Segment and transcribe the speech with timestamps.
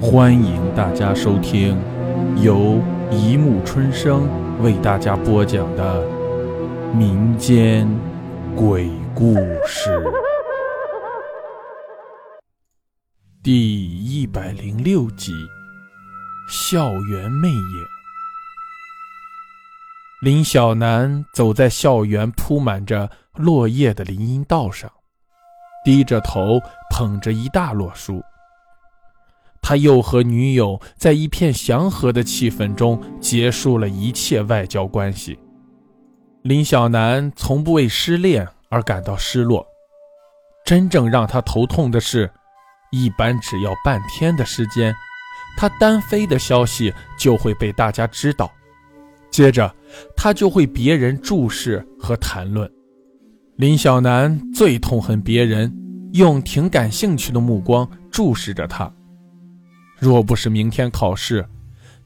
[0.00, 1.76] 欢迎大家收听
[2.40, 4.28] 由一木春生
[4.62, 6.06] 为大家播讲的
[6.94, 7.88] 民间
[8.54, 9.34] 鬼故
[9.66, 10.00] 事
[13.42, 15.32] 第一百零六集
[16.48, 17.56] 《校园魅影》。
[20.20, 24.88] 林小楠走在校园铺满着落叶的林荫道上，
[25.84, 28.22] 低着头捧着一大摞书。
[29.68, 35.38] 他又和女友在一片祥和的气氛中结束了一切外交关系。
[36.40, 39.62] 林小楠从不为失恋而感到失落，
[40.64, 42.30] 真正让他头痛的是，
[42.92, 44.90] 一般只要半天的时间，
[45.58, 48.50] 他单飞的消息就会被大家知道，
[49.30, 49.70] 接着
[50.16, 52.66] 他就会别人注视和谈论。
[53.56, 55.70] 林小楠最痛恨别人
[56.14, 58.90] 用挺感兴趣的目光注视着他。
[59.98, 61.48] 若不是明天考试，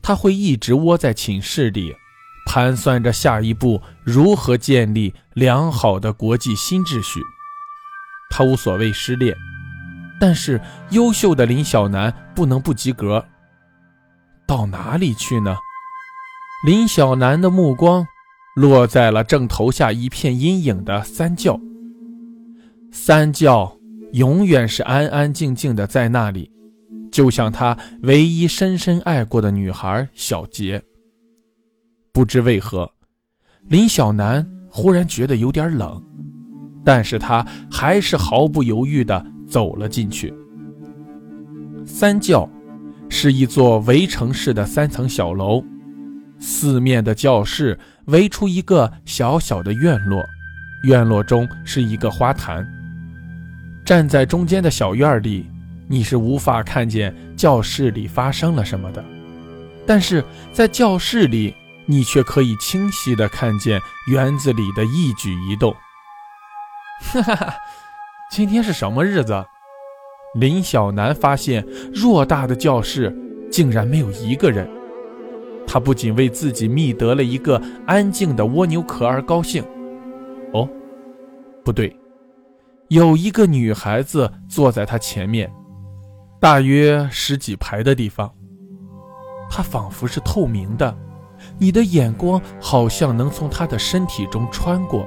[0.01, 1.95] 他会一直窝在寝室里，
[2.47, 7.21] 盘算着下一步如何建立良好的国际新秩序。
[8.31, 9.37] 他无所谓失恋，
[10.19, 13.25] 但是优秀的林小楠不能不及格。
[14.47, 15.57] 到哪里去呢？
[16.67, 18.07] 林小楠的目光
[18.55, 21.61] 落在了正投下一片阴影的三教。
[22.91, 23.77] 三教
[24.13, 26.51] 永远是安安静静的在那里。
[27.13, 30.83] 就像他唯一深深爱过的女孩小杰。
[32.11, 32.91] 不知为何，
[33.69, 36.03] 林小楠忽然觉得有点冷，
[36.83, 40.33] 但是他还是毫不犹豫地走了进去。
[41.85, 42.49] 三教
[43.11, 45.63] 是一座围城式的三层小楼，
[46.39, 50.25] 四面的教室围出一个小小的院落，
[50.85, 52.67] 院落中是一个花坛。
[53.85, 55.52] 站在中间的小院里。
[55.89, 59.05] 你是无法看见教室里发生了什么的，
[59.87, 61.55] 但是在教室里，
[61.87, 65.75] 你却可以清晰的看见园子里的一举一动。
[67.01, 67.55] 哈 哈哈，
[68.31, 69.45] 今天是什么日子？
[70.35, 73.15] 林小楠发现偌大的教室
[73.51, 74.67] 竟然没有一个人，
[75.67, 79.63] 他不仅为自己觅得了一个安静的蜗牛壳而高兴。
[80.55, 80.67] 哦，
[81.63, 81.95] 不对，
[82.89, 85.53] 有一个女孩子坐在他前面。
[86.43, 88.29] 大约十几排的地方，
[89.49, 90.93] 它仿佛是透明的，
[91.57, 95.07] 你的眼光好像能从他的身体中穿过，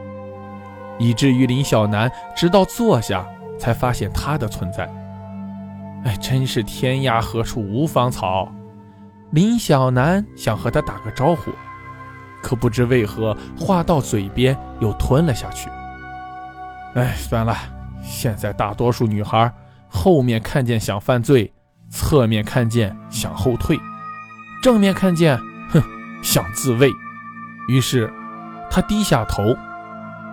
[0.97, 3.27] 以至于林小楠直到坐下
[3.59, 4.89] 才发现他的存在。
[6.05, 8.49] 哎，真是天涯何处无芳草！
[9.31, 11.51] 林小楠想和他打个招呼，
[12.41, 15.69] 可不知为何话到嘴边又吞了下去。
[16.93, 17.53] 哎，算了，
[18.01, 19.53] 现在大多数女孩。
[19.87, 21.53] 后面看见想犯罪，
[21.89, 23.79] 侧面看见想后退，
[24.61, 25.37] 正面看见，
[25.69, 25.81] 哼，
[26.21, 26.91] 想自卫。
[27.67, 28.11] 于是，
[28.69, 29.55] 他低下头，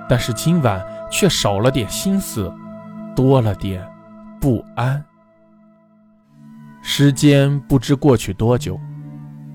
[0.08, 2.52] 但是今晚却少了点心思，
[3.14, 3.86] 多了点
[4.40, 5.02] 不安。
[6.82, 8.78] 时间不知过去多久，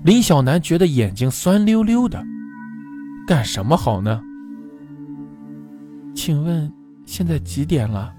[0.02, 2.24] 林小楠觉得眼睛酸溜溜的，
[3.26, 4.22] 干什么好呢？
[6.14, 6.72] 请问
[7.06, 8.12] 现在几点了？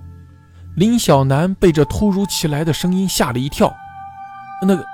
[0.76, 3.76] 林小楠被这突如其来的声音吓了一跳，
[4.62, 4.86] 那个，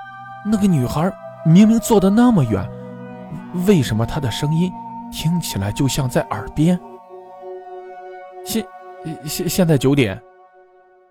[0.44, 1.12] 那个女孩
[1.44, 2.68] 明明坐得那么远，
[3.66, 4.70] 为什么她的声音
[5.12, 6.78] 听起来就像在耳边？
[8.44, 8.66] 现
[9.24, 10.20] 现现在九点，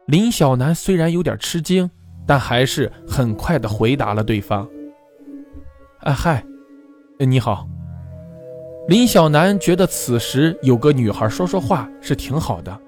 [0.07, 1.89] 林小楠虽然有点吃惊，
[2.25, 4.67] 但还是很快的回答了对方
[6.03, 6.43] ：“啊嗨，
[7.19, 7.67] 你好。”
[8.89, 12.81] 林小楠觉得此时有个女孩说说话是挺好的。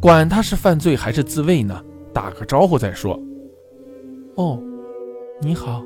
[0.00, 1.82] 管他是犯罪还是自卫呢？
[2.12, 3.18] 打个招呼再说。
[4.36, 4.60] 哦，
[5.40, 5.82] 你好。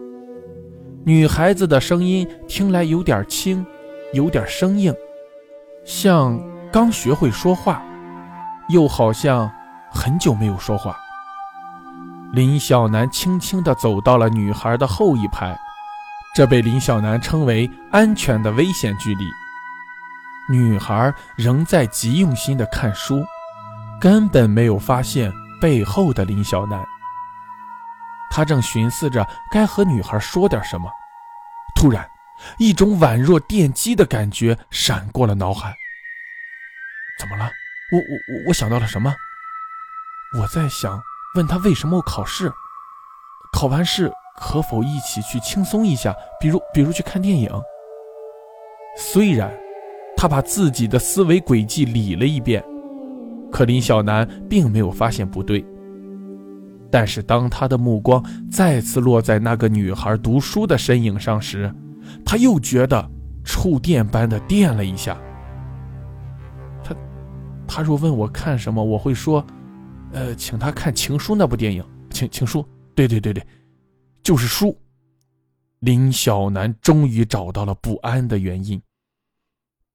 [1.05, 3.65] 女孩子的声音听来有点轻，
[4.13, 4.95] 有点生硬，
[5.85, 6.39] 像
[6.71, 7.83] 刚学会说话，
[8.69, 9.51] 又好像
[9.91, 10.97] 很久没有说话。
[12.35, 15.59] 林小楠轻轻地走到了女孩的后一排，
[16.34, 19.25] 这被林小楠称为安全的危险距离。
[20.51, 23.25] 女孩仍在极用心地看书。
[24.00, 26.84] 根本没有发现背后的林小楠。
[28.30, 30.89] 他正寻思着该和女孩说点什么，
[31.74, 32.09] 突然，
[32.59, 35.74] 一种宛若电击的感觉闪过了脑海。
[37.18, 37.50] 怎么了？
[37.91, 39.12] 我我我我想到了什么？
[40.39, 41.03] 我在想
[41.34, 42.53] 问他为什么考试，
[43.53, 47.51] 考完试可否一起去轻松一下，比如比如去看电影。
[48.97, 49.51] 虽然
[50.16, 52.62] 他把自己的思维轨迹理了一遍。
[53.50, 55.65] 可林小楠并没有发现不对。
[56.91, 61.71] 但是当他的目光再次落在那个女孩读书的身影上时，
[62.24, 63.10] 他又觉得
[63.45, 65.21] 触电般的电了一下。
[66.83, 66.97] 他，
[67.66, 69.47] 他若问我看什么，我会说，
[70.12, 71.83] 呃，请他看《情书》那部电影，
[72.15, 72.62] 《情情书》。
[72.94, 73.47] 对对对对，
[74.22, 74.77] 就是书。
[75.80, 78.80] 林小南终于找到了不安的原因。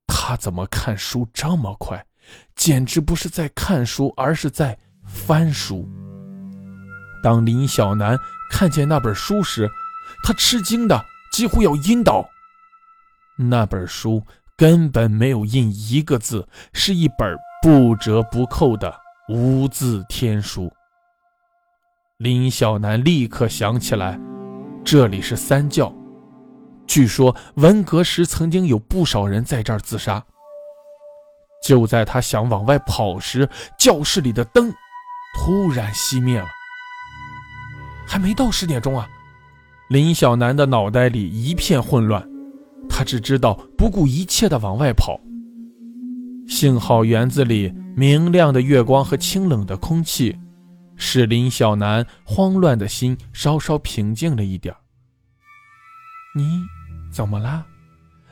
[0.08, 2.06] 他怎么看书这么快？
[2.56, 5.88] 简直不是在看书，而是在翻书。
[7.22, 8.18] 当林小南
[8.52, 9.70] 看见那本书时，
[10.24, 12.28] 他吃惊的几乎要晕倒。
[13.38, 14.22] 那本书
[14.58, 18.94] 根本没有印一个字，是一本不折不扣的
[19.30, 20.72] 无字天书。
[22.18, 24.20] 林小南立刻想起来，
[24.86, 25.94] 这里是三教，
[26.86, 30.24] 据说文革时曾经有不少人在这儿自杀。
[31.64, 34.72] 就在他想往外跑时，教室里的灯
[35.36, 36.48] 突然熄灭了。
[38.06, 39.08] 还没到十点钟啊！
[39.90, 42.28] 林小南的脑袋里一片混乱，
[42.90, 45.20] 他只知道不顾一切地往外跑。
[46.48, 50.38] 幸好园子里明亮的月光和清冷的空气，
[50.98, 54.76] 使林小南慌乱的心稍稍平静了一点。
[56.36, 56.62] 你
[57.12, 57.66] 怎么了？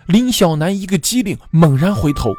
[0.08, 2.34] 林小南一个机灵，猛然回头，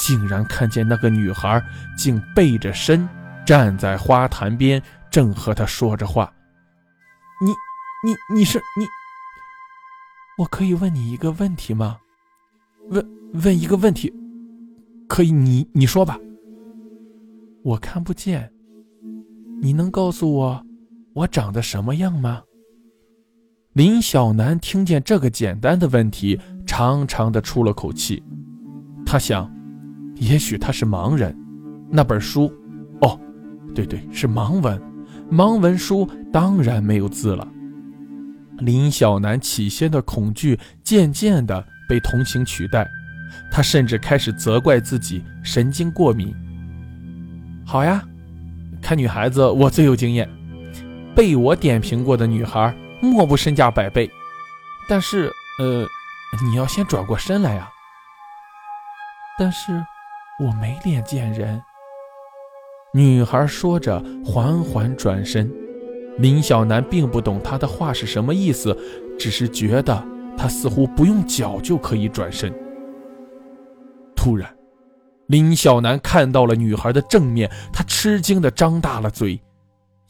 [0.00, 1.62] 竟然看见那个女孩
[1.96, 3.06] 竟背着身
[3.46, 6.32] 站在花坛边，正和他说着话。
[7.40, 7.50] 你，
[8.04, 8.86] 你，你是你？
[10.38, 11.98] 我可以问你一个问题吗？
[12.88, 13.06] 问
[13.44, 14.12] 问一个问题，
[15.06, 15.30] 可以？
[15.30, 16.18] 你你说吧。
[17.62, 18.50] 我看不见，
[19.60, 20.66] 你能告诉我
[21.12, 22.42] 我长得什么样吗？
[23.74, 28.22] 林小南听见这个简单的问题，长长的出了口气。
[29.04, 29.50] 他想，
[30.20, 31.36] 也许他是盲人。
[31.90, 32.52] 那本书，
[33.00, 33.18] 哦，
[33.74, 34.80] 对对，是盲文。
[35.30, 37.46] 盲文书当然没有字了。
[38.58, 42.86] 林小南起先的恐惧渐渐的被同情取代，
[43.50, 46.34] 他甚至开始责怪自己神经过敏。
[47.66, 48.02] 好呀，
[48.82, 50.28] 看女孩子我最有经验，
[51.16, 54.10] 被我点评过的女孩莫不身价百倍。
[54.88, 55.86] 但是，呃，
[56.44, 57.70] 你要先转过身来呀。
[59.38, 59.82] 但是，
[60.40, 61.62] 我没脸见人。
[62.94, 65.48] 女孩说着，缓缓转身。
[66.18, 68.76] 林小南并不懂她的话是什么意思，
[69.18, 70.02] 只是觉得
[70.36, 72.52] 她似乎不用脚就可以转身。
[74.16, 74.50] 突然，
[75.26, 79.40] 林小南看到了女孩的正面，他吃惊地张大了嘴，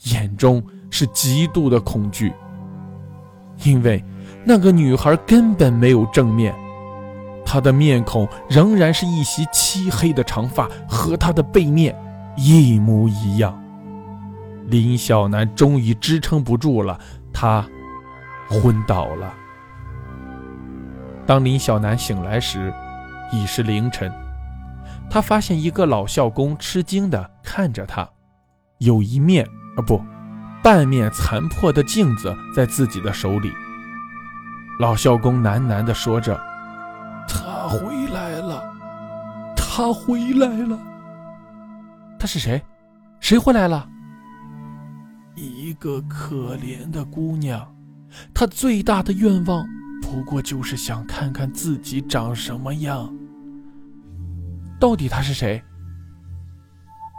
[0.05, 2.33] 眼中是极度的恐惧，
[3.65, 4.03] 因为
[4.45, 6.55] 那个女孩根本没有正面，
[7.53, 11.93] 他的面孔仍然是一袭漆黑的长发，和他的背面。
[12.37, 13.61] 一模一样。
[14.67, 16.97] 林小南终于支撑不住了，
[17.33, 17.67] 他
[18.49, 19.35] 昏倒了。
[21.27, 22.73] 当林小南醒来时，
[23.33, 24.13] 已是凌晨。
[25.11, 28.09] 他发现一个老校工吃惊地看着他，
[28.79, 29.45] 有一面
[29.77, 30.01] 啊不，
[30.63, 33.51] 半面残破的镜子在自己的手里。
[34.79, 36.41] 老校工喃喃地说着
[37.71, 38.65] ：“回来了，
[39.57, 40.77] 他回来了。”
[42.19, 42.61] 他是谁？
[43.21, 43.89] 谁回来了？
[45.37, 47.73] 一个可怜的姑娘，
[48.35, 49.65] 她最大的愿望
[50.03, 53.09] 不过就是想看看自己长什么样。
[54.81, 55.63] 到底她是谁？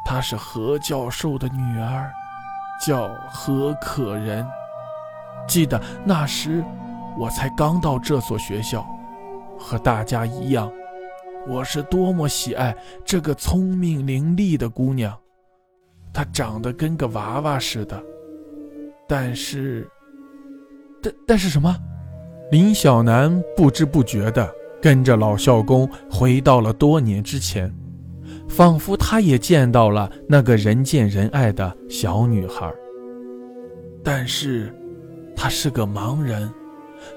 [0.06, 2.12] 她是何教授的女儿，
[2.86, 4.46] 叫何可人。
[5.48, 6.64] 记得那时，
[7.18, 8.86] 我才刚到这所学校，
[9.62, 10.72] 和大家一样。
[11.48, 12.76] 我是多么喜爱
[13.06, 15.18] 这个聪明伶俐的姑娘，
[16.14, 18.02] 她长得跟个娃娃似的。
[19.08, 19.90] 但是，
[21.02, 21.76] 但但是什么？
[22.52, 27.74] 林小南不知不觉地跟着老校工回到了多年之前，
[28.48, 32.72] 仿佛他也见到了那个人见人爱的小女孩。
[34.04, 34.74] 但是，
[35.36, 36.52] 他是个盲人，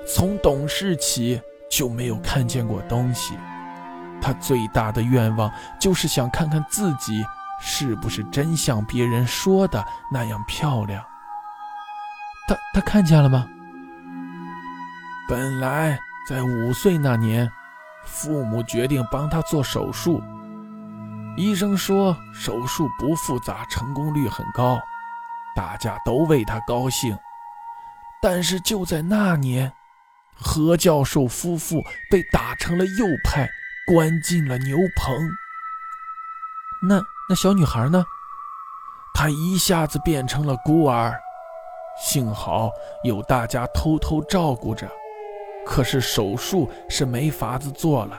[0.06, 1.40] 从懂事起
[1.76, 3.36] 就没有看见过东西。
[4.20, 7.24] 他最大的愿望就是想看看自己
[7.60, 11.04] 是不是真像别人说的那样漂亮。
[12.46, 13.46] 他他看见了吗？
[15.28, 17.50] 本来在五岁那年，
[18.04, 20.22] 父母决定帮他做手术，
[21.36, 24.78] 医生说手术不复杂，成功率很高，
[25.56, 27.18] 大家都为他高兴。
[28.22, 29.72] 但是就在那年，
[30.34, 33.48] 何教授夫妇被打成了右派。
[33.86, 35.14] 关进了牛棚。
[36.88, 38.02] 那那小女孩呢？
[39.12, 41.14] 她一下子变成了孤儿。
[42.02, 42.70] 幸好
[43.02, 44.90] 有大家偷偷照顾着，
[45.66, 48.18] 可是手术是没法子做了，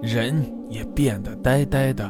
[0.00, 2.08] 人也变得呆呆的，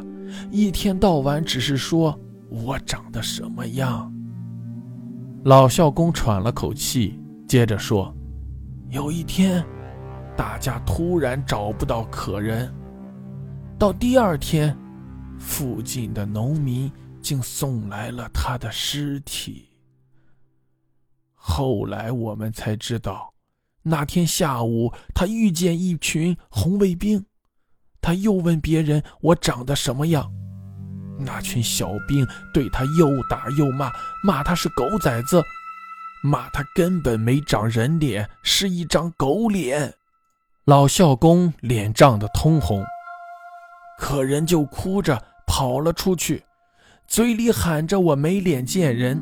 [0.51, 2.15] 一天到晚只是说
[2.51, 4.13] 我长得什么样。
[5.43, 8.14] 老校工喘了口气，接着说
[8.89, 9.65] ：“有一天，
[10.37, 12.73] 大家突然找不到可人，
[13.79, 14.77] 到第二天，
[15.39, 19.69] 附近的农民竟送来了他的尸体。”
[21.33, 23.33] 后来我们才知道，
[23.81, 27.25] 那天下午他遇见一群红卫兵，
[28.01, 30.31] 他又问别人我长得什么样，
[31.19, 33.91] 那群小兵对他又打又骂，
[34.23, 35.43] 骂他是狗崽子，
[36.25, 39.93] 骂他根本没长人脸，是一张狗脸。
[40.65, 42.83] 老孝公脸涨得通红，
[43.99, 46.43] 可人就哭着跑了出去，
[47.07, 49.21] 嘴里喊着我没脸见人。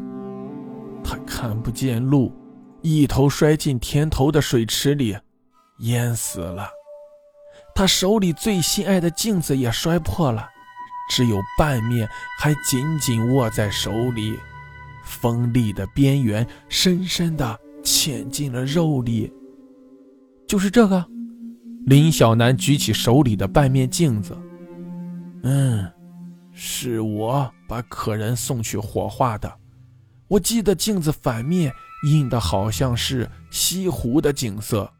[1.03, 2.33] 他看不见路，
[2.81, 5.17] 一头摔进田头的水池里，
[5.79, 6.69] 淹死了。
[7.75, 10.47] 他手里最心爱的镜子也摔破了，
[11.09, 12.07] 只有半面
[12.39, 14.39] 还紧紧握在手里，
[15.03, 19.31] 锋利的边缘深深的嵌进了肉里。
[20.47, 21.05] 就是这个，
[21.85, 24.37] 林小南举起手里的半面镜子。
[25.43, 25.91] 嗯，
[26.51, 29.51] 是我把客人送去火化的。
[30.27, 31.71] 我记得镜子反面
[32.07, 34.91] 印的好像是西湖的景色。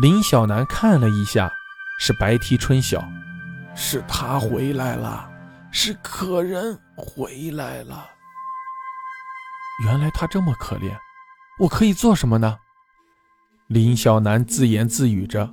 [0.00, 1.52] 林小南看了一下，
[2.00, 3.02] 是白堤春晓，
[3.74, 5.30] 是他回来了，
[5.70, 8.04] 是可人回来了。
[9.82, 10.92] 原来他这么可怜，
[11.58, 12.56] 我可以做什么呢？
[13.68, 15.52] 林小南自言自语着。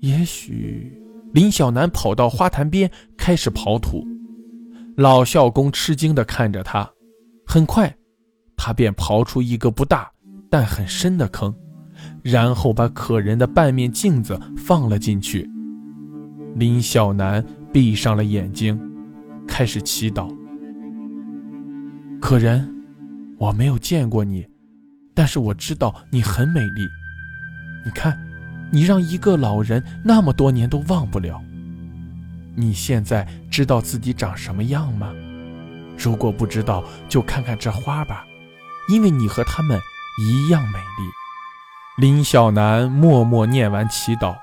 [0.00, 1.00] 也许，
[1.32, 4.06] 林小南跑到花坛边开始刨土。
[4.96, 6.88] 老孝公吃惊地看着他。
[7.46, 7.96] 很快，
[8.56, 10.10] 他便刨出一个不大
[10.50, 11.54] 但很深的坑，
[12.22, 15.48] 然后把可人的半面镜子放了进去。
[16.56, 18.78] 林小南闭上了眼睛，
[19.46, 20.28] 开始祈祷。
[22.20, 22.73] 可人，
[23.44, 24.46] 我没有见过你，
[25.14, 26.88] 但是我知道你很美丽。
[27.84, 28.18] 你看，
[28.72, 31.38] 你让一个老人那么多年都忘不了。
[32.56, 35.12] 你现在知道自己长什么样吗？
[35.98, 38.24] 如果不知道，就看看这花吧，
[38.88, 39.78] 因为你和他们
[40.22, 42.02] 一样美丽。
[42.02, 44.34] 林小南默默念完祈祷，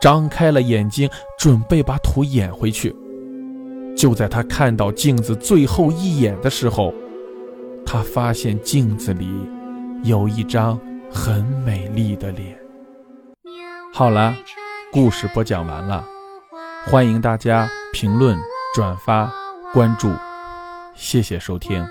[0.00, 2.96] 张开了眼睛，准备把土掩回去。
[3.94, 6.94] 就在他看到镜子最后一眼的时候，
[7.94, 9.48] 他发现镜子里
[10.02, 10.76] 有一张
[11.12, 12.58] 很美丽的脸。
[13.92, 14.34] 好了，
[14.90, 16.04] 故事播讲完了，
[16.86, 18.36] 欢迎大家评论、
[18.74, 19.32] 转发、
[19.72, 20.10] 关注。
[20.96, 21.86] 谢谢收听。